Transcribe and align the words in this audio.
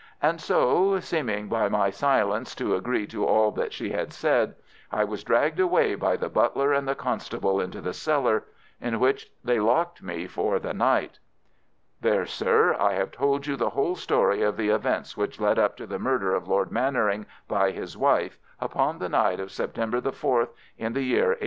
And 0.19 0.41
so, 0.41 0.99
seeming 0.99 1.47
by 1.47 1.69
my 1.69 1.91
silence 1.91 2.55
to 2.55 2.73
agree 2.73 3.05
to 3.05 3.23
all 3.23 3.51
that 3.51 3.71
she 3.71 3.91
had 3.91 4.11
said, 4.11 4.55
I 4.91 5.03
was 5.03 5.23
dragged 5.23 5.59
away 5.59 5.93
by 5.93 6.15
the 6.17 6.27
butler 6.27 6.73
and 6.73 6.87
the 6.87 6.95
constable 6.95 7.61
into 7.61 7.81
the 7.81 7.93
cellar, 7.93 8.45
in 8.81 8.99
which 8.99 9.29
they 9.43 9.59
locked 9.59 10.01
me 10.01 10.25
for 10.25 10.57
the 10.57 10.73
night. 10.73 11.19
There, 12.01 12.25
sir, 12.25 12.73
I 12.79 12.93
have 12.93 13.11
told 13.11 13.45
you 13.45 13.55
the 13.55 13.69
whole 13.69 13.95
story 13.95 14.41
of 14.41 14.57
the 14.57 14.69
events 14.69 15.15
which 15.17 15.39
led 15.39 15.59
up 15.59 15.77
to 15.77 15.85
the 15.85 15.99
murder 15.99 16.33
of 16.33 16.47
Lord 16.47 16.71
Mannering 16.71 17.27
by 17.47 17.69
his 17.71 17.95
wife 17.95 18.39
upon 18.59 18.97
the 18.97 19.07
night 19.09 19.39
of 19.39 19.51
September 19.51 20.01
the 20.01 20.11
14th, 20.13 20.49
in 20.79 20.93
the 20.93 21.03
year 21.03 21.27
1894. 21.27 21.37